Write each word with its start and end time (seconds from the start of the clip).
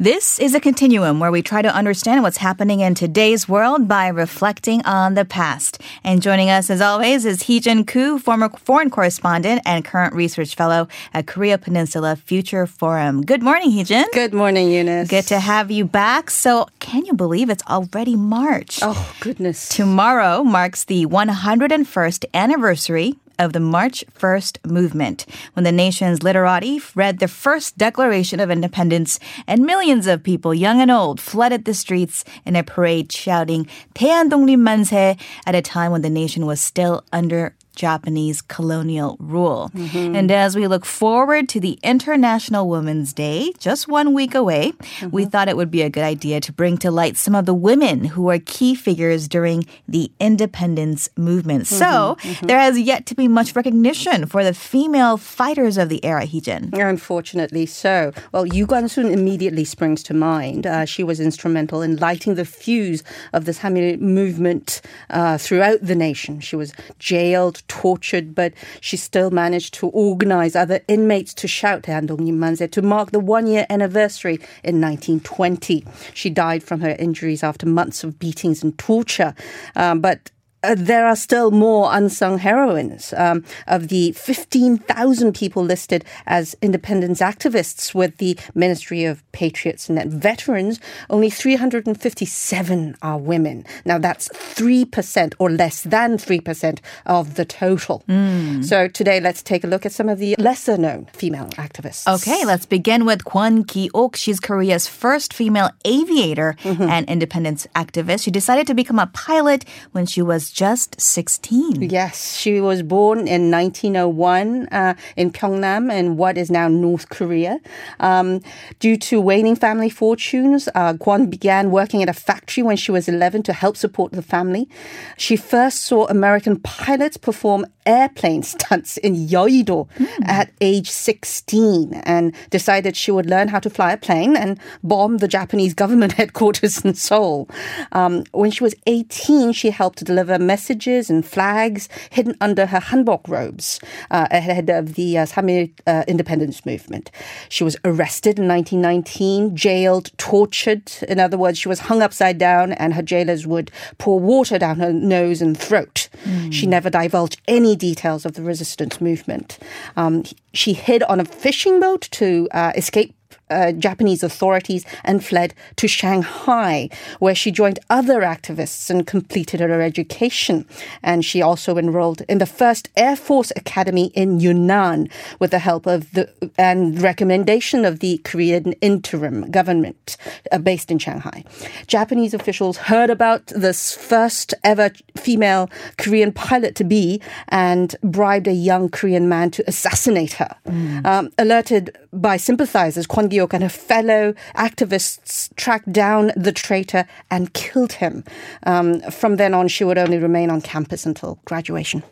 This 0.00 0.38
is 0.38 0.54
a 0.54 0.60
continuum 0.60 1.20
where 1.20 1.30
we 1.30 1.42
try 1.42 1.60
to 1.60 1.68
understand 1.68 2.22
what's 2.22 2.38
happening 2.38 2.80
in 2.80 2.94
today's 2.94 3.46
world 3.46 3.86
by 3.86 4.08
reflecting 4.08 4.80
on 4.86 5.12
the 5.12 5.26
past. 5.26 5.78
And 6.02 6.22
joining 6.22 6.48
us 6.48 6.70
as 6.70 6.80
always 6.80 7.26
is 7.26 7.42
Heejin 7.42 7.86
Koo, 7.86 8.18
former 8.18 8.48
foreign 8.48 8.88
correspondent 8.88 9.60
and 9.66 9.84
current 9.84 10.14
research 10.14 10.54
fellow 10.54 10.88
at 11.12 11.26
Korea 11.26 11.58
Peninsula 11.58 12.16
Future 12.16 12.66
Forum. 12.66 13.26
Good 13.26 13.42
morning, 13.42 13.72
Heejin. 13.72 14.06
Good 14.14 14.32
morning, 14.32 14.70
Eunice. 14.70 15.06
Good 15.06 15.26
to 15.26 15.38
have 15.38 15.70
you 15.70 15.84
back. 15.84 16.30
So, 16.30 16.66
can 16.78 17.04
you 17.04 17.12
believe 17.12 17.50
it's 17.50 17.64
already 17.68 18.16
March? 18.16 18.78
Oh, 18.80 19.14
goodness. 19.20 19.68
Tomorrow 19.68 20.44
marks 20.44 20.84
the 20.84 21.04
101st 21.04 22.24
anniversary 22.32 23.16
of 23.40 23.54
the 23.54 23.58
March 23.58 24.04
1st 24.18 24.70
movement, 24.70 25.24
when 25.54 25.64
the 25.64 25.72
nation's 25.72 26.22
literati 26.22 26.78
read 26.94 27.18
the 27.18 27.26
first 27.26 27.78
Declaration 27.78 28.38
of 28.38 28.50
Independence 28.50 29.18
and 29.46 29.64
millions 29.64 30.06
of 30.06 30.22
people, 30.22 30.52
young 30.52 30.80
and 30.80 30.90
old, 30.90 31.18
flooded 31.18 31.64
the 31.64 31.72
streets 31.72 32.22
in 32.44 32.54
a 32.54 32.62
parade 32.62 33.10
shouting, 33.10 33.66
대한독립 33.94 35.18
at 35.46 35.54
a 35.54 35.62
time 35.62 35.90
when 35.90 36.02
the 36.02 36.10
nation 36.10 36.44
was 36.44 36.60
still 36.60 37.02
under 37.12 37.54
Japanese 37.80 38.42
colonial 38.42 39.16
rule. 39.18 39.70
Mm-hmm. 39.74 40.14
And 40.14 40.30
as 40.30 40.54
we 40.54 40.66
look 40.66 40.84
forward 40.84 41.48
to 41.48 41.58
the 41.60 41.78
International 41.82 42.68
Women's 42.68 43.14
Day, 43.14 43.52
just 43.58 43.88
one 43.88 44.12
week 44.12 44.34
away, 44.34 44.72
mm-hmm. 44.72 45.08
we 45.10 45.24
thought 45.24 45.48
it 45.48 45.56
would 45.56 45.70
be 45.70 45.80
a 45.80 45.88
good 45.88 46.04
idea 46.04 46.40
to 46.42 46.52
bring 46.52 46.76
to 46.84 46.90
light 46.90 47.16
some 47.16 47.34
of 47.34 47.46
the 47.46 47.54
women 47.54 48.04
who 48.04 48.28
are 48.28 48.38
key 48.38 48.74
figures 48.74 49.28
during 49.28 49.64
the 49.88 50.12
independence 50.20 51.08
movement. 51.16 51.64
Mm-hmm. 51.64 51.78
So 51.84 52.16
mm-hmm. 52.20 52.46
there 52.48 52.58
has 52.58 52.78
yet 52.78 53.06
to 53.06 53.14
be 53.14 53.28
much 53.28 53.56
recognition 53.56 54.26
for 54.26 54.44
the 54.44 54.52
female 54.52 55.16
fighters 55.16 55.78
of 55.78 55.88
the 55.88 56.04
era, 56.04 56.26
Heejin. 56.26 56.76
Unfortunately 56.76 57.64
so. 57.64 58.12
Well, 58.32 58.44
Yu 58.44 58.66
Gwan-sun 58.66 59.06
immediately 59.06 59.64
springs 59.64 60.02
to 60.02 60.12
mind. 60.12 60.66
Uh, 60.66 60.84
she 60.84 61.02
was 61.02 61.18
instrumental 61.18 61.80
in 61.80 61.96
lighting 61.96 62.34
the 62.34 62.44
fuse 62.44 63.02
of 63.32 63.46
this 63.46 63.60
Samil 63.60 63.98
movement 64.00 64.82
uh, 65.08 65.38
throughout 65.38 65.80
the 65.80 65.94
nation. 65.94 66.40
She 66.40 66.56
was 66.56 66.74
jailed, 66.98 67.62
tortured, 67.70 68.34
but 68.34 68.52
she 68.80 68.96
still 68.96 69.30
managed 69.30 69.72
to 69.74 69.86
organize 69.90 70.56
other 70.56 70.80
inmates 70.88 71.32
to 71.34 71.46
shout 71.46 71.86
Manse 71.86 72.68
to 72.68 72.82
mark 72.82 73.12
the 73.12 73.20
one 73.20 73.46
year 73.46 73.64
anniversary 73.70 74.34
in 74.64 74.80
1920. 74.80 75.84
She 76.12 76.30
died 76.30 76.64
from 76.64 76.80
her 76.80 76.96
injuries 76.98 77.44
after 77.44 77.66
months 77.66 78.02
of 78.02 78.18
beatings 78.18 78.64
and 78.64 78.76
torture. 78.76 79.34
Um, 79.76 80.00
but 80.00 80.32
uh, 80.62 80.74
there 80.76 81.06
are 81.06 81.16
still 81.16 81.50
more 81.50 81.88
unsung 81.92 82.38
heroines. 82.38 83.14
Um, 83.16 83.44
of 83.66 83.88
the 83.88 84.12
15,000 84.12 85.34
people 85.34 85.62
listed 85.62 86.04
as 86.26 86.56
independence 86.60 87.20
activists 87.20 87.94
with 87.94 88.16
the 88.18 88.38
Ministry 88.54 89.04
of 89.04 89.22
Patriots 89.32 89.88
and 89.88 90.12
Veterans, 90.12 90.80
only 91.08 91.30
357 91.30 92.96
are 93.02 93.18
women. 93.18 93.64
Now, 93.84 93.98
that's 93.98 94.28
3% 94.28 95.34
or 95.38 95.50
less 95.50 95.82
than 95.82 96.18
3% 96.18 96.78
of 97.06 97.34
the 97.34 97.44
total. 97.44 98.02
Mm. 98.08 98.64
So, 98.64 98.88
today, 98.88 99.20
let's 99.20 99.42
take 99.42 99.64
a 99.64 99.66
look 99.66 99.86
at 99.86 99.92
some 99.92 100.08
of 100.08 100.18
the 100.18 100.36
lesser 100.38 100.76
known 100.76 101.06
female 101.12 101.48
activists. 101.50 102.06
Okay, 102.20 102.44
let's 102.44 102.66
begin 102.66 103.04
with 103.04 103.24
Kwon 103.24 103.66
Ki-ok. 103.66 104.16
She's 104.16 104.40
Korea's 104.40 104.86
first 104.86 105.32
female 105.32 105.70
aviator 105.84 106.56
mm-hmm. 106.62 106.82
and 106.82 107.08
independence 107.08 107.66
activist. 107.74 108.24
She 108.24 108.30
decided 108.30 108.66
to 108.66 108.74
become 108.74 108.98
a 108.98 109.06
pilot 109.08 109.64
when 109.92 110.06
she 110.06 110.22
was 110.22 110.49
just 110.52 111.00
16. 111.00 111.82
Yes, 111.90 112.36
she 112.36 112.60
was 112.60 112.82
born 112.82 113.28
in 113.28 113.50
1901 113.50 114.68
uh, 114.68 114.94
in 115.16 115.30
Pyeongnam 115.30 115.92
in 115.92 116.16
what 116.16 116.36
is 116.36 116.50
now 116.50 116.68
North 116.68 117.08
Korea. 117.08 117.60
Um, 117.98 118.40
due 118.78 118.96
to 118.96 119.20
waning 119.20 119.56
family 119.56 119.90
fortunes, 119.90 120.68
uh, 120.74 120.94
began 121.26 121.70
working 121.70 122.02
at 122.02 122.08
a 122.08 122.12
factory 122.12 122.62
when 122.62 122.76
she 122.76 122.92
was 122.92 123.08
11 123.08 123.42
to 123.44 123.52
help 123.52 123.76
support 123.76 124.12
the 124.12 124.22
family. 124.22 124.68
She 125.16 125.36
first 125.36 125.82
saw 125.82 126.06
American 126.06 126.60
pilots 126.60 127.16
perform 127.16 127.66
airplane 127.86 128.42
stunts 128.54 128.96
in 128.98 129.14
Yeouido 129.14 129.88
mm. 129.88 130.28
at 130.28 130.52
age 130.60 130.90
16 130.90 131.94
and 132.04 132.34
decided 132.50 132.96
she 132.96 133.10
would 133.10 133.26
learn 133.26 133.48
how 133.48 133.58
to 133.58 133.70
fly 133.70 133.92
a 133.92 133.96
plane 133.96 134.36
and 134.36 134.58
bomb 134.82 135.18
the 135.18 135.28
Japanese 135.28 135.74
government 135.74 136.12
headquarters 136.20 136.84
in 136.84 136.94
Seoul. 136.94 137.48
Um, 137.92 138.24
when 138.32 138.50
she 138.50 138.62
was 138.62 138.74
18, 138.86 139.52
she 139.52 139.70
helped 139.70 140.04
deliver 140.04 140.38
messages 140.38 141.10
and 141.10 141.24
flags 141.24 141.88
hidden 142.10 142.36
under 142.40 142.66
her 142.66 142.80
hanbok 142.80 143.26
robes 143.28 143.80
uh, 144.10 144.28
ahead 144.30 144.70
of 144.70 144.94
the 144.94 145.18
uh, 145.18 145.26
Samil 145.26 145.70
uh, 145.86 146.04
independence 146.06 146.66
movement. 146.66 147.10
She 147.48 147.64
was 147.64 147.76
arrested 147.84 148.38
in 148.38 148.48
1919, 148.48 149.56
jailed, 149.56 150.10
tortured. 150.18 150.92
In 151.08 151.18
other 151.18 151.38
words, 151.38 151.58
she 151.58 151.68
was 151.68 151.80
hung 151.80 152.02
upside 152.02 152.38
down 152.38 152.72
and 152.72 152.94
her 152.94 153.02
jailers 153.02 153.46
would 153.46 153.70
pour 153.98 154.20
water 154.20 154.58
down 154.58 154.78
her 154.78 154.92
nose 154.92 155.40
and 155.40 155.56
throat. 155.56 156.08
She 156.50 156.66
never 156.66 156.90
divulged 156.90 157.40
any 157.48 157.76
details 157.76 158.24
of 158.24 158.34
the 158.34 158.42
resistance 158.42 159.00
movement. 159.00 159.58
Um, 159.96 160.24
she 160.52 160.72
hid 160.72 161.02
on 161.04 161.20
a 161.20 161.24
fishing 161.24 161.80
boat 161.80 162.08
to 162.12 162.48
uh, 162.52 162.72
escape 162.76 163.14
uh, 163.50 163.72
Japanese 163.72 164.22
authorities 164.22 164.84
and 165.04 165.24
fled 165.24 165.54
to 165.76 165.88
Shanghai, 165.88 166.88
where 167.18 167.34
she 167.34 167.50
joined 167.50 167.78
other 167.90 168.20
activists 168.20 168.90
and 168.90 169.06
completed 169.06 169.60
her 169.60 169.80
education. 169.80 170.66
And 171.02 171.24
she 171.24 171.42
also 171.42 171.76
enrolled 171.76 172.22
in 172.28 172.38
the 172.38 172.46
first 172.46 172.88
Air 172.96 173.16
Force 173.16 173.52
Academy 173.56 174.12
in 174.14 174.40
Yunnan 174.40 175.08
with 175.38 175.50
the 175.50 175.58
help 175.58 175.86
of 175.86 176.10
the 176.12 176.30
and 176.56 177.00
recommendation 177.00 177.84
of 177.84 178.00
the 178.00 178.18
Korean 178.18 178.72
interim 178.80 179.50
government 179.50 180.16
uh, 180.52 180.58
based 180.58 180.90
in 180.90 180.98
Shanghai. 180.98 181.44
Japanese 181.86 182.34
officials 182.34 182.76
heard 182.76 183.10
about 183.10 183.46
this 183.48 183.94
first 183.94 184.54
ever 184.64 184.90
female 185.16 185.70
Korean 185.98 186.32
pilot 186.32 186.74
to 186.76 186.84
be 186.84 187.20
and 187.48 187.94
bribed 188.02 188.46
a 188.46 188.52
young 188.52 188.88
Korean 188.88 189.28
man 189.28 189.50
to 189.52 189.64
assassinate 189.66 190.34
her. 190.34 190.56
Mm. 190.66 191.06
Um, 191.06 191.30
alerted 191.38 191.96
by 192.12 192.36
sympathizers, 192.36 193.06
Kwon 193.06 193.28
Gi-ok 193.40 193.54
and 193.54 193.62
her 193.62 193.68
fellow 193.68 194.34
activists 194.54 195.54
tracked 195.56 195.92
down 195.92 196.32
the 196.36 196.52
traitor 196.52 197.06
and 197.30 197.52
killed 197.54 197.92
him. 197.94 198.24
Um, 198.64 199.00
from 199.10 199.36
then 199.36 199.54
on, 199.54 199.68
she 199.68 199.84
would 199.84 199.98
only 199.98 200.18
remain 200.18 200.50
on 200.50 200.60
campus 200.60 201.06
until 201.06 201.38
graduation. 201.44 202.02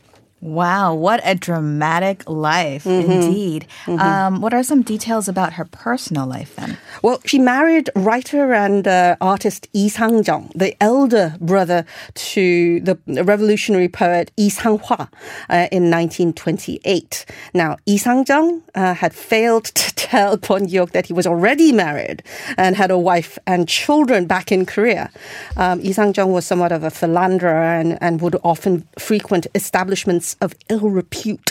Wow, 0.41 0.95
what 0.95 1.21
a 1.25 1.35
dramatic 1.35 2.29
life 2.29 2.85
mm-hmm. 2.85 3.11
indeed. 3.11 3.67
Mm-hmm. 3.87 4.01
Um, 4.01 4.41
what 4.41 4.55
are 4.55 4.63
some 4.63 4.83
details 4.83 5.27
about 5.27 5.55
her 5.55 5.65
personal 5.65 6.29
life 6.29 6.55
then? 6.55 6.79
Well, 7.03 7.21
she 7.25 7.41
married 7.41 7.91
writer 7.97 8.53
and 8.53 8.87
uh, 8.87 9.17
artist 9.21 9.67
Lee 9.75 9.89
Sang-jung, 9.89 10.53
the 10.55 10.81
elder 10.81 11.35
brother 11.41 11.85
to 12.15 12.81
the 12.81 12.99
revolutionary 13.07 13.89
poet 13.89 14.31
Lee 14.39 14.49
Sang-hwa 14.49 15.09
uh, 15.51 15.67
in 15.73 15.91
1928. 15.91 17.27
Now, 17.53 17.77
Lee 17.87 17.99
Sang-jung 17.99 18.63
uh, 18.77 18.95
had 18.95 19.15
failed 19.15 19.65
to 19.75 19.95
tell 19.97 20.39
Kwon 20.39 20.69
Gi-ok 20.69 20.93
that 20.93 21.07
he 21.07 21.13
was 21.13 21.27
already 21.27 21.73
married 21.73 22.23
and 22.57 22.77
had 22.77 22.93
a 22.93 22.99
wife 22.99 23.41
and 23.45 23.69
children 23.69 24.27
back 24.27 24.53
in 24.53 24.67
Korea. 24.67 25.11
Um, 25.57 25.81
Lee 25.81 25.93
Sang-jung 25.93 26.33
was 26.33 26.47
somewhat 26.47 26.71
of 26.71 26.85
a 26.85 26.91
philanderer 26.91 27.81
and, 27.81 27.99
and 28.01 28.21
would 28.21 28.37
often 28.45 28.87
frequent 28.99 29.49
establishments 29.57 30.28
of 30.41 30.55
ill 30.69 30.91
repute. 30.91 31.51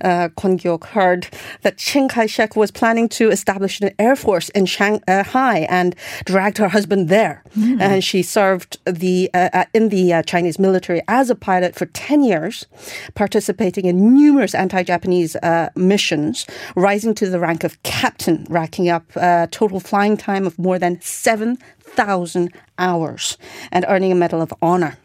Uh, 0.00 0.28
Kwon 0.36 0.58
Gi-ok 0.58 0.88
heard 0.88 1.28
that 1.62 1.78
Chiang 1.78 2.08
Kai-shek 2.08 2.56
was 2.56 2.70
planning 2.70 3.08
to 3.10 3.30
establish 3.30 3.80
an 3.80 3.90
air 3.98 4.16
force 4.16 4.48
in 4.50 4.66
Shanghai 4.66 5.66
and 5.68 5.94
dragged 6.24 6.58
her 6.58 6.68
husband 6.68 7.08
there. 7.08 7.42
Mm. 7.56 7.80
And 7.80 8.04
she 8.04 8.22
served 8.22 8.78
the 8.84 9.30
uh, 9.34 9.50
uh, 9.52 9.64
in 9.74 9.88
the 9.88 10.12
uh, 10.12 10.22
Chinese 10.22 10.58
military 10.58 11.02
as 11.08 11.30
a 11.30 11.34
pilot 11.34 11.74
for 11.74 11.86
10 11.86 12.22
years, 12.22 12.66
participating 13.14 13.86
in 13.86 14.14
numerous 14.14 14.54
anti-Japanese 14.54 15.36
uh, 15.36 15.70
missions, 15.76 16.46
rising 16.76 17.14
to 17.14 17.28
the 17.28 17.38
rank 17.38 17.64
of 17.64 17.82
captain, 17.82 18.46
racking 18.48 18.88
up 18.88 19.04
a 19.16 19.48
total 19.50 19.80
flying 19.80 20.16
time 20.16 20.46
of 20.46 20.58
more 20.58 20.78
than 20.78 21.00
7,000 21.00 22.52
hours 22.78 23.38
and 23.70 23.84
earning 23.88 24.12
a 24.12 24.14
Medal 24.14 24.42
of 24.42 24.52
Honor. 24.62 24.96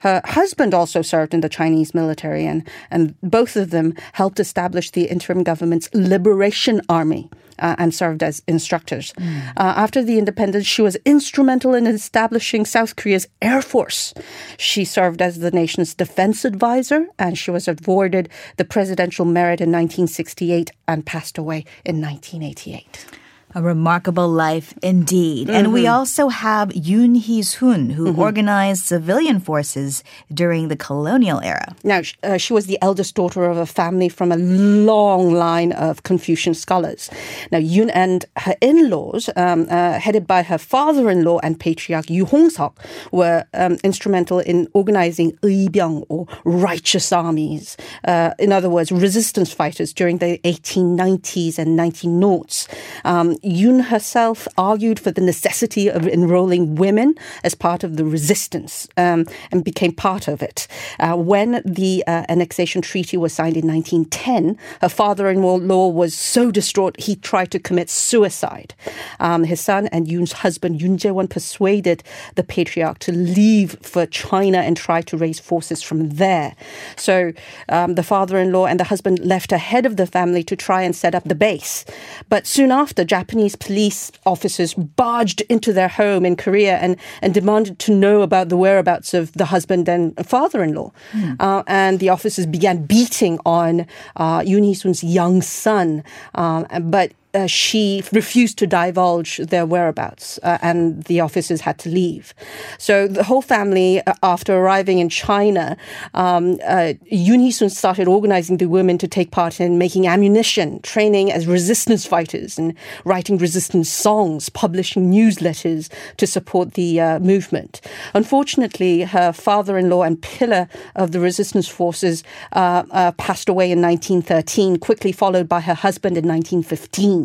Her 0.00 0.20
husband 0.24 0.74
also 0.74 1.02
served 1.02 1.34
in 1.34 1.40
the 1.40 1.48
Chinese 1.48 1.94
military, 1.94 2.46
and, 2.46 2.68
and 2.90 3.14
both 3.22 3.56
of 3.56 3.70
them 3.70 3.94
helped 4.12 4.40
establish 4.40 4.90
the 4.90 5.04
interim 5.04 5.42
government's 5.42 5.88
Liberation 5.94 6.80
Army. 6.88 7.30
Uh, 7.58 7.76
and 7.76 7.94
served 7.94 8.22
as 8.22 8.42
instructors. 8.46 9.12
Mm. 9.18 9.50
Uh, 9.54 9.74
after 9.76 10.02
the 10.02 10.16
independence, 10.16 10.64
she 10.64 10.80
was 10.80 10.96
instrumental 11.04 11.74
in 11.74 11.86
establishing 11.86 12.64
South 12.64 12.96
Korea's 12.96 13.28
Air 13.42 13.60
Force. 13.60 14.14
She 14.56 14.82
served 14.82 15.20
as 15.20 15.40
the 15.40 15.50
nation's 15.50 15.94
defense 15.94 16.46
advisor, 16.46 17.06
and 17.18 17.36
she 17.36 17.50
was 17.50 17.68
awarded 17.68 18.30
the 18.56 18.64
Presidential 18.64 19.26
Merit 19.26 19.60
in 19.60 19.68
1968 19.68 20.70
and 20.88 21.04
passed 21.04 21.36
away 21.36 21.66
in 21.84 22.00
1988. 22.00 23.19
A 23.54 23.62
remarkable 23.62 24.28
life 24.28 24.74
indeed. 24.82 25.50
And 25.50 25.72
we 25.72 25.88
also 25.88 26.28
have 26.28 26.68
Yoon 26.68 27.16
Hee-sun, 27.16 27.90
who 27.90 28.14
organized 28.14 28.84
civilian 28.84 29.40
forces 29.40 30.04
during 30.32 30.68
the 30.68 30.76
colonial 30.76 31.40
era. 31.40 31.74
Now, 31.82 32.02
uh, 32.22 32.36
she 32.36 32.52
was 32.52 32.66
the 32.66 32.78
eldest 32.80 33.16
daughter 33.16 33.44
of 33.44 33.56
a 33.56 33.66
family 33.66 34.08
from 34.08 34.30
a 34.30 34.36
long 34.36 35.32
line 35.32 35.72
of 35.72 36.04
Confucian 36.04 36.54
scholars. 36.54 37.10
Now, 37.50 37.58
Yoon 37.58 37.90
and 37.92 38.24
her 38.36 38.54
in-laws, 38.60 39.28
um, 39.34 39.66
uh, 39.68 39.98
headed 39.98 40.28
by 40.28 40.42
her 40.42 40.58
father-in-law 40.58 41.40
and 41.42 41.58
patriarch 41.58 42.08
Yu 42.08 42.26
Hong 42.26 42.50
Sok, 42.50 42.78
were 43.10 43.44
um, 43.54 43.78
instrumental 43.82 44.38
in 44.38 44.68
organizing 44.74 45.32
Eibyang, 45.42 46.06
or 46.08 46.28
righteous 46.44 47.10
armies. 47.12 47.76
Uh, 48.04 48.32
in 48.38 48.52
other 48.52 48.70
words, 48.70 48.92
resistance 48.92 49.52
fighters 49.52 49.92
during 49.92 50.18
the 50.18 50.38
1890s 50.44 51.58
and 51.58 51.76
1900s. 51.76 52.68
Um, 53.04 53.36
Yoon 53.36 53.84
herself 53.84 54.46
argued 54.56 55.00
for 55.00 55.10
the 55.10 55.20
necessity 55.20 55.88
of 55.88 56.06
enrolling 56.06 56.74
women 56.74 57.14
as 57.44 57.54
part 57.54 57.84
of 57.84 57.96
the 57.96 58.04
resistance 58.04 58.88
um, 58.96 59.26
and 59.50 59.64
became 59.64 59.92
part 59.92 60.28
of 60.28 60.42
it. 60.42 60.66
Uh, 60.98 61.16
when 61.16 61.62
the 61.64 62.04
uh, 62.06 62.24
annexation 62.28 62.82
treaty 62.82 63.16
was 63.16 63.32
signed 63.32 63.56
in 63.56 63.66
1910, 63.66 64.58
her 64.80 64.88
father-in-law 64.88 65.88
was 65.88 66.14
so 66.14 66.50
distraught 66.50 66.98
he 67.00 67.16
tried 67.16 67.50
to 67.50 67.58
commit 67.58 67.90
suicide. 67.90 68.74
Um, 69.18 69.44
his 69.44 69.60
son 69.60 69.86
and 69.88 70.06
Yoon's 70.06 70.32
husband 70.32 70.80
Yoon 70.80 70.96
Jae-won 70.98 71.28
persuaded 71.28 72.02
the 72.34 72.44
patriarch 72.44 72.98
to 73.00 73.12
leave 73.12 73.78
for 73.82 74.06
China 74.06 74.58
and 74.58 74.76
try 74.76 75.02
to 75.02 75.16
raise 75.16 75.40
forces 75.40 75.82
from 75.82 76.10
there. 76.10 76.54
So 76.96 77.32
um, 77.68 77.94
the 77.94 78.02
father-in-law 78.02 78.66
and 78.66 78.78
the 78.78 78.84
husband 78.84 79.18
left 79.20 79.52
ahead 79.52 79.86
of 79.86 79.96
the 79.96 80.06
family 80.06 80.42
to 80.44 80.56
try 80.56 80.82
and 80.82 80.94
set 80.94 81.14
up 81.14 81.24
the 81.24 81.34
base. 81.34 81.84
But 82.28 82.46
soon 82.46 82.70
after, 82.70 82.89
Japanese 83.04 83.56
police 83.56 84.12
officers 84.24 84.74
barged 84.74 85.42
into 85.48 85.72
their 85.72 85.88
home 85.88 86.24
in 86.24 86.36
Korea 86.36 86.76
and, 86.78 86.96
and 87.22 87.34
demanded 87.34 87.78
to 87.80 87.94
know 87.94 88.22
about 88.22 88.48
the 88.48 88.56
whereabouts 88.56 89.14
of 89.14 89.32
the 89.32 89.46
husband 89.46 89.88
and 89.88 90.14
father-in-law. 90.26 90.92
Uh, 91.40 91.62
and 91.66 91.98
the 91.98 92.08
officers 92.08 92.46
began 92.46 92.84
beating 92.86 93.38
on 93.44 93.86
uh, 94.16 94.40
Yoon 94.40 94.64
Hee-sun's 94.64 95.02
young 95.04 95.42
son. 95.42 96.02
Um, 96.34 96.66
but 96.90 97.12
uh, 97.34 97.46
she 97.46 98.02
refused 98.12 98.58
to 98.58 98.66
divulge 98.66 99.38
their 99.38 99.66
whereabouts, 99.66 100.38
uh, 100.42 100.58
and 100.62 101.04
the 101.04 101.20
officers 101.20 101.60
had 101.60 101.78
to 101.78 101.88
leave. 101.88 102.34
So 102.78 103.06
the 103.06 103.22
whole 103.22 103.42
family, 103.42 104.00
uh, 104.06 104.14
after 104.22 104.56
arriving 104.56 104.98
in 104.98 105.08
China, 105.08 105.76
um, 106.14 106.54
uh, 106.64 106.94
Yoon 107.12 107.40
Hee-sun 107.40 107.70
started 107.70 108.08
organizing 108.08 108.56
the 108.56 108.66
women 108.66 108.98
to 108.98 109.08
take 109.08 109.30
part 109.30 109.60
in 109.60 109.78
making 109.78 110.06
ammunition, 110.06 110.80
training 110.82 111.30
as 111.30 111.46
resistance 111.46 112.04
fighters, 112.04 112.58
and 112.58 112.74
writing 113.04 113.38
resistance 113.38 113.88
songs, 113.88 114.48
publishing 114.48 115.10
newsletters 115.10 115.90
to 116.16 116.26
support 116.26 116.74
the 116.74 117.00
uh, 117.00 117.18
movement. 117.20 117.80
Unfortunately, 118.14 119.02
her 119.02 119.32
father-in-law 119.32 120.02
and 120.02 120.20
pillar 120.20 120.68
of 120.96 121.12
the 121.12 121.20
resistance 121.20 121.68
forces 121.68 122.24
uh, 122.52 123.12
passed 123.12 123.48
away 123.48 123.70
in 123.70 123.80
1913, 123.80 124.78
quickly 124.78 125.12
followed 125.12 125.48
by 125.48 125.60
her 125.60 125.74
husband 125.74 126.16
in 126.16 126.26
1915. 126.26 127.19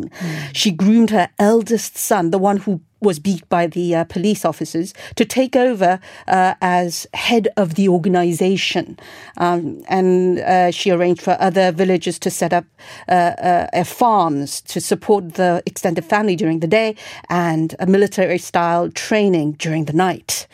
She 0.53 0.71
groomed 0.71 1.09
her 1.12 1.30
eldest 1.39 1.97
son, 1.97 2.31
the 2.31 2.38
one 2.38 2.57
who 2.57 2.81
was 3.06 3.19
beat 3.19 3.48
by 3.48 3.68
the 3.68 3.96
uh, 3.96 4.04
police 4.06 4.44
officers 4.44 4.94
to 5.16 5.24
take 5.24 5.56
over 5.56 6.00
uh, 6.28 6.56
as 6.62 7.07
head 7.13 7.48
of 7.56 7.75
the 7.75 7.88
organization. 7.88 8.98
Um, 9.38 9.84
and 9.88 10.40
uh, 10.40 10.72
she 10.72 10.92
arranged 10.92 11.22
for 11.22 11.38
other 11.40 11.72
villagers 11.72 12.19
to 12.19 12.30
set 12.30 12.52
up 12.52 12.66
uh, 13.07 13.12
uh, 13.12 13.84
farms 13.84 14.62
to 14.62 14.81
support 14.81 15.36
the 15.36 15.62
extended 15.66 16.04
family 16.04 16.36
during 16.36 16.60
the 16.60 16.68
day 16.68 16.96
and 17.30 17.75
a 17.80 17.86
military 17.86 18.38
style 18.38 18.90
training 18.92 19.54
during 19.54 19.86
the 19.86 19.94
night. 19.94 20.48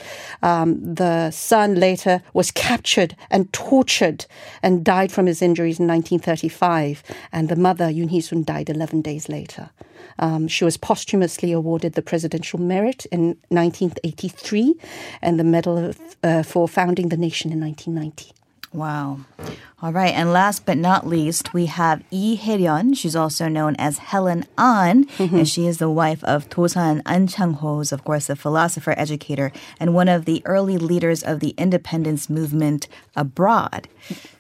Um, 0.44 0.96
the 0.96 1.32
son 1.32 1.76
later 1.76 2.22
was 2.34 2.52
captured 2.52 3.16
and 3.30 3.52
tortured 3.54 4.26
and 4.62 4.84
died 4.84 5.12
from 5.12 5.26
his 5.26 5.42
injuries 5.42 5.80
in 5.80 5.88
1935. 5.88 7.04
And 7.32 7.50
the 7.50 7.56
mother, 7.56 7.86
Yoon 7.86 8.10
Hee 8.10 8.22
Sun, 8.22 8.44
died 8.44 8.70
11 8.70 9.02
days 9.02 9.30
later. 9.30 9.70
Um, 10.20 10.48
she 10.48 10.64
was 10.64 10.78
posthumously 10.78 11.52
awarded 11.52 11.94
the 11.94 12.02
Merit 12.58 13.06
in 13.12 13.38
1983 13.50 14.76
and 15.22 15.40
the 15.40 15.44
Medal 15.44 15.78
of, 15.78 16.00
uh, 16.24 16.44
for 16.44 16.68
founding 16.68 17.10
the 17.10 17.18
nation 17.18 17.52
in 17.52 17.60
1990. 17.60 18.32
Wow. 18.74 19.20
All 19.84 19.92
right. 19.92 20.14
And 20.14 20.32
last 20.32 20.68
but 20.68 20.78
not 20.78 21.08
least, 21.08 21.56
we 21.56 21.66
have 21.66 22.04
Lee 22.12 22.36
Hae-ryun. 22.36 22.96
She's 22.96 23.16
also 23.16 23.48
known 23.48 23.76
as 23.80 23.98
Helen 23.98 24.46
An, 24.56 25.08
and 25.18 25.48
she 25.50 25.66
is 25.66 25.80
the 25.80 25.90
wife 25.90 26.24
of 26.24 26.48
Tosan 26.50 27.02
An 27.08 27.26
Chang-ho, 27.26 27.78
who's 27.78 27.92
of 27.92 28.04
course 28.04 28.30
a 28.30 28.36
philosopher, 28.36 28.94
educator, 28.96 29.52
and 29.80 29.96
one 29.96 30.08
of 30.08 30.26
the 30.26 30.44
early 30.46 30.78
leaders 30.78 31.24
of 31.24 31.40
the 31.40 31.56
independence 31.58 32.30
movement 32.30 32.88
abroad. 33.16 33.88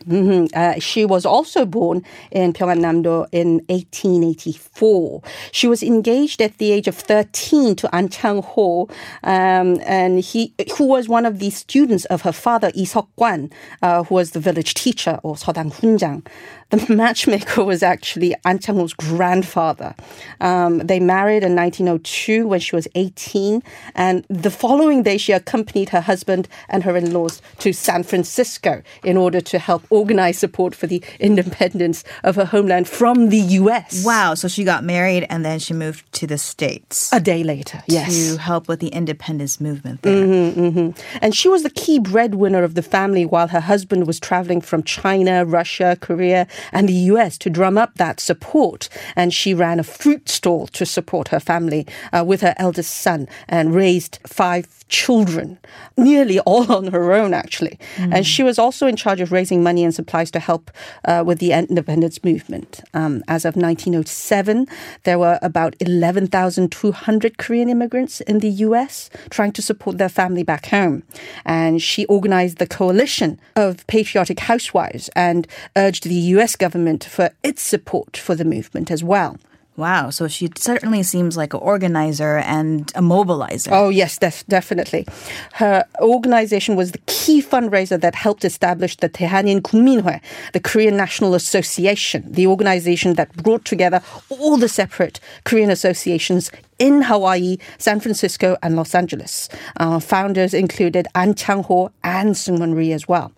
Mhm. 0.08 0.50
Uh, 0.56 0.80
she 0.80 1.06
was 1.06 1.26
also 1.26 1.66
born 1.66 2.04
in 2.32 2.54
Pyeongan-namdo 2.54 3.28
in 3.32 3.62
1884. 3.70 5.22
She 5.52 5.68
was 5.68 5.84
engaged 5.84 6.42
at 6.42 6.58
the 6.58 6.72
age 6.72 6.88
of 6.88 6.96
13 6.96 7.76
to 7.76 7.96
An 7.96 8.10
Chang-ho, 8.10 8.88
um, 9.24 9.80
and 9.86 10.20
he, 10.20 10.54
who 10.78 10.86
was 10.86 11.08
one 11.08 11.26
of 11.26 11.40
the 11.40 11.50
students 11.50 12.06
of 12.06 12.22
her 12.24 12.32
father, 12.32 12.72
Lee 12.76 12.86
Seok-kwan, 12.86 13.52
uh, 13.82 14.04
who 14.04 14.16
was 14.16 14.32
the 14.32 14.40
village 14.40 14.74
teacher, 14.74 15.20
서당 15.36 15.70
훈장. 15.70 16.22
The 16.72 16.94
matchmaker 16.94 17.64
was 17.64 17.84
actually 17.84 18.34
An 18.46 18.60
Chang-ho's 18.60 18.94
grandfather. 18.94 19.94
Um, 20.40 20.80
they 20.80 21.00
married 21.00 21.44
in 21.44 21.56
1902 21.56 22.48
when 22.48 22.60
she 22.62 22.76
was 22.76 22.88
18, 22.96 23.62
and 23.94 24.26
the 24.30 24.50
following 24.50 25.04
day 25.04 25.18
she 25.18 25.34
accompanied 25.34 25.90
her 25.90 26.02
husband 26.02 26.48
and 26.70 26.84
her 26.84 26.96
in-laws 26.96 27.42
to 27.60 27.74
San 27.74 28.04
Francisco 28.04 28.82
in 29.04 29.18
order 29.18 29.42
to 29.42 29.60
help 29.60 29.84
organize 29.90 30.38
support 30.38 30.74
for 30.74 30.88
the 30.88 31.04
independence 31.20 32.06
of 32.24 32.36
her 32.38 32.46
homeland 32.46 32.88
from 32.88 33.30
the 33.30 33.40
U.S. 33.62 34.04
Wow. 34.06 34.34
So 34.36 34.48
she 34.48 34.64
got 34.64 34.84
married 34.84 35.26
and 35.30 35.44
then 35.44 35.60
she 35.60 35.74
moved 35.74 36.12
to 36.14 36.28
the 36.28 36.38
States 36.38 37.12
A 37.12 37.20
day 37.20 37.44
later, 37.44 37.84
yes. 37.88 38.16
to 38.16 38.38
help 38.38 38.68
with 38.70 38.80
the 38.80 38.90
independence 38.90 39.60
movement 39.60 40.04
there. 40.04 40.94
And 41.22 41.36
she 41.36 41.50
was 41.50 41.64
the 41.64 41.70
key 41.70 42.00
breadwinner 42.00 42.64
of 42.64 42.76
the 42.76 42.82
family 42.82 43.26
while 43.26 43.50
her 43.50 43.60
husband 43.60 44.08
was 44.08 44.20
traveling 44.20 44.62
from 44.62 44.84
China, 44.84 45.46
Russia, 45.46 45.98
Korea, 46.00 46.48
and 46.72 46.88
the 46.88 46.94
US 46.94 47.38
to 47.40 47.50
drum 47.50 47.78
up 47.78 47.96
that 47.96 48.20
support. 48.20 48.90
And 49.16 49.34
she 49.34 49.54
ran 49.54 49.80
a 49.80 49.84
fruit 49.84 50.30
stall 50.30 50.68
to 50.68 50.86
support 50.86 51.30
her 51.30 51.40
family 51.40 51.88
uh, 52.12 52.24
with 52.26 52.42
her 52.42 52.56
eldest 52.58 52.94
son 52.96 53.28
and 53.48 53.74
raised 53.74 54.20
five 54.26 54.68
children, 54.92 55.58
nearly 55.98 56.40
all 56.42 56.72
on 56.72 56.88
her 56.88 57.14
own, 57.14 57.34
actually. 57.34 57.80
And 57.98 58.28
she 58.28 58.44
was 58.44 58.60
also 58.60 58.88
in 58.88 58.96
charge 58.96 59.22
of 59.22 59.32
raising 59.32 59.64
money 59.64 59.84
and 59.84 59.96
supplies 59.96 60.30
to 60.32 60.40
help 60.40 60.70
uh, 61.06 61.24
with 61.26 61.40
the 61.40 61.54
independence 61.54 62.24
movement. 62.24 62.82
Um, 62.94 63.24
as 63.28 63.46
of 63.46 63.56
1907, 63.56 64.68
there 65.04 65.18
were 65.18 65.40
about 65.42 65.76
11,200 65.80 67.38
Korean 67.38 67.70
immigrants 67.70 68.22
in 68.22 68.40
the 68.40 68.50
US 68.50 69.10
trying 69.30 69.54
to 69.54 69.62
support 69.62 69.98
their 69.98 70.10
family 70.10 70.44
back 70.44 70.68
home. 70.68 71.04
And 71.46 71.82
she 71.82 72.06
organized 72.08 72.58
the 72.58 72.68
coalition 72.68 73.40
of 73.56 73.88
patriotic 73.88 74.40
housewives 74.40 75.10
and 75.16 75.48
urged 75.78 76.04
the 76.04 76.22
US 76.36 76.51
government 76.56 77.04
for 77.04 77.32
its 77.44 77.62
support 77.62 78.18
for 78.18 78.36
the 78.36 78.46
movement 78.46 78.92
as 78.92 79.04
well. 79.04 79.38
Wow. 79.78 80.10
So 80.10 80.28
she 80.28 80.50
certainly 80.58 81.02
seems 81.02 81.38
like 81.38 81.54
an 81.54 81.62
organizer 81.62 82.38
and 82.38 82.92
a 82.94 83.00
mobilizer. 83.02 83.70
Oh, 83.72 83.90
yes, 83.90 84.18
def- 84.18 84.46
definitely. 84.48 85.08
Her 85.54 85.86
organization 86.02 86.76
was 86.76 86.92
the 86.92 87.00
key 87.08 87.42
fundraiser 87.42 88.00
that 88.00 88.14
helped 88.14 88.44
establish 88.44 88.98
the 88.98 89.10
Taehanin 89.10 89.62
Kungminhoe, 89.62 90.22
the 90.52 90.60
Korean 90.60 90.98
National 90.98 91.34
Association, 91.34 92.30
the 92.32 92.48
organization 92.48 93.14
that 93.14 93.34
brought 93.38 93.64
together 93.64 94.04
all 94.30 94.58
the 94.58 94.68
separate 94.68 95.22
Korean 95.46 95.70
associations 95.70 96.52
in 96.78 97.04
Hawaii, 97.04 97.58
San 97.78 98.02
Francisco, 98.02 98.58
and 98.62 98.76
Los 98.76 98.94
Angeles. 98.94 99.48
Uh, 99.78 100.00
founders 100.00 100.54
included 100.54 101.08
An 101.16 101.34
Chang-ho 101.34 101.92
and 102.04 102.36
Seungwon 102.36 102.76
Ri 102.76 102.92
as 102.92 103.08
well. 103.08 103.32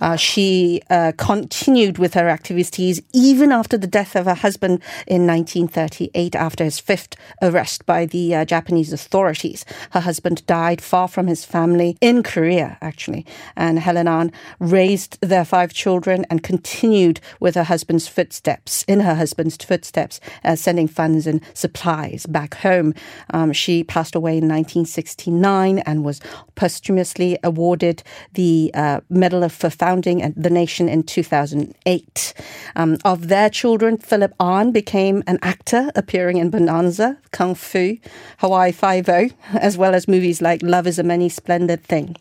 Uh, 0.00 0.16
she 0.16 0.80
uh, 0.90 1.12
continued 1.16 1.98
with 1.98 2.14
her 2.14 2.28
activities 2.28 3.00
even 3.12 3.52
after 3.52 3.76
the 3.76 3.86
death 3.86 4.14
of 4.14 4.26
her 4.26 4.34
husband 4.34 4.82
in 5.06 5.26
1938 5.26 6.34
after 6.34 6.64
his 6.64 6.78
fifth 6.78 7.16
arrest 7.42 7.86
by 7.86 8.06
the 8.06 8.34
uh, 8.34 8.44
Japanese 8.44 8.92
authorities. 8.92 9.64
Her 9.90 10.00
husband 10.00 10.46
died 10.46 10.80
far 10.80 11.08
from 11.08 11.26
his 11.26 11.44
family 11.44 11.96
in 12.00 12.22
Korea, 12.22 12.78
actually. 12.80 13.26
And 13.56 13.78
Helen 13.78 14.08
An 14.08 14.32
raised 14.58 15.18
their 15.20 15.44
five 15.44 15.72
children 15.72 16.26
and 16.30 16.42
continued 16.42 17.20
with 17.40 17.54
her 17.54 17.64
husband's 17.64 18.08
footsteps, 18.08 18.84
in 18.84 19.00
her 19.00 19.14
husband's 19.14 19.56
footsteps, 19.56 20.20
uh, 20.44 20.56
sending 20.56 20.88
funds 20.88 21.26
and 21.26 21.40
supplies 21.54 22.26
back 22.26 22.54
home. 22.54 22.94
Um, 23.30 23.52
she 23.52 23.84
passed 23.84 24.14
away 24.14 24.32
in 24.32 24.48
1969 24.48 25.78
and 25.80 26.04
was 26.04 26.20
posthumously 26.54 27.38
awarded 27.42 28.02
the 28.34 28.70
uh, 28.74 29.00
Medal 29.08 29.42
of 29.42 29.47
for 29.48 29.70
founding 29.70 30.32
the 30.36 30.50
nation 30.50 30.88
in 30.88 31.02
2008. 31.02 32.34
Um, 32.76 32.98
of 33.04 33.28
their 33.28 33.50
children, 33.50 33.98
Philip 33.98 34.34
Ahn 34.38 34.72
became 34.72 35.22
an 35.26 35.38
actor 35.42 35.90
appearing 35.94 36.36
in 36.36 36.50
Bonanza, 36.50 37.18
Kung 37.30 37.54
Fu, 37.54 37.98
Hawaii 38.38 38.72
Five-O, 38.72 39.28
as 39.54 39.76
well 39.76 39.94
as 39.94 40.08
movies 40.08 40.40
like 40.40 40.62
Love 40.62 40.86
is 40.86 40.98
a 40.98 41.02
Many 41.02 41.28
Splendid 41.28 41.84
Thing. 41.84 42.16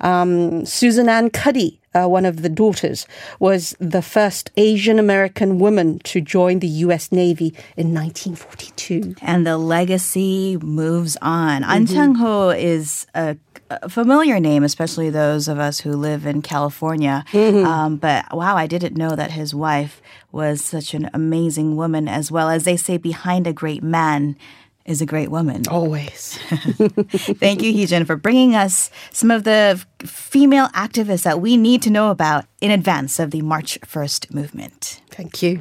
Um, 0.00 0.64
Susan 0.64 1.08
Ahn 1.08 1.30
Cuddy 1.30 1.80
uh, 1.94 2.06
one 2.06 2.24
of 2.24 2.42
the 2.42 2.48
daughters, 2.48 3.06
was 3.38 3.74
the 3.80 4.02
first 4.02 4.50
Asian 4.56 4.98
American 4.98 5.58
woman 5.58 5.98
to 6.00 6.20
join 6.20 6.60
the 6.60 6.68
U.S. 6.86 7.10
Navy 7.10 7.48
in 7.76 7.92
1942. 7.94 9.16
And 9.22 9.46
the 9.46 9.58
legacy 9.58 10.56
moves 10.58 11.16
on. 11.20 11.62
Mm-hmm. 11.62 11.70
An 11.70 11.86
Chang-ho 11.86 12.50
is 12.50 13.06
a 13.14 13.36
a 13.70 13.88
familiar 13.88 14.40
name, 14.40 14.64
especially 14.64 15.10
those 15.10 15.48
of 15.48 15.58
us 15.58 15.80
who 15.80 15.92
live 15.92 16.26
in 16.26 16.42
California. 16.42 17.24
Mm-hmm. 17.32 17.64
Um, 17.64 17.96
but 17.96 18.26
wow, 18.36 18.56
I 18.56 18.66
didn't 18.66 18.96
know 18.96 19.14
that 19.14 19.30
his 19.30 19.54
wife 19.54 20.02
was 20.32 20.62
such 20.62 20.92
an 20.92 21.08
amazing 21.14 21.76
woman, 21.76 22.08
as 22.08 22.30
well 22.30 22.50
as 22.50 22.64
they 22.64 22.76
say, 22.76 22.96
behind 22.96 23.46
a 23.46 23.52
great 23.52 23.82
man 23.82 24.36
is 24.84 25.00
a 25.00 25.06
great 25.06 25.30
woman. 25.30 25.62
Always. 25.68 26.38
Thank 26.48 27.62
you, 27.62 27.72
Heejin, 27.72 28.06
for 28.06 28.16
bringing 28.16 28.56
us 28.56 28.90
some 29.12 29.30
of 29.30 29.44
the 29.44 29.84
female 30.00 30.68
activists 30.68 31.22
that 31.22 31.40
we 31.40 31.56
need 31.56 31.82
to 31.82 31.90
know 31.90 32.10
about 32.10 32.46
in 32.60 32.70
advance 32.70 33.20
of 33.20 33.30
the 33.30 33.42
March 33.42 33.78
1st 33.82 34.34
movement. 34.34 35.00
Thank 35.10 35.42
you. 35.42 35.60